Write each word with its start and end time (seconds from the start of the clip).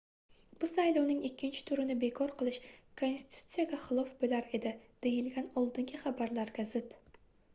bu 0.61 0.67
saylovning 0.69 1.19
ikkinchi 1.27 1.65
turini 1.69 1.97
bekor 2.03 2.31
qilish 2.39 2.57
konstitutsiyaga 3.01 3.79
xilof 3.83 4.09
boʻlar 4.23 4.49
edi 4.59 4.71
deyilgan 5.07 5.51
oldingi 5.63 6.01
xabarlarga 6.07 6.69
zid 6.75 6.97